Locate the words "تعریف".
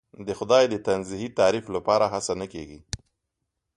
1.39-1.65